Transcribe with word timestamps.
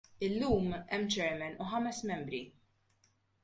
Illum 0.27 0.71
hemm 0.95 1.05
Chairman 1.17 1.61
u 1.67 1.69
ħames 1.75 2.03
membri. 2.13 2.43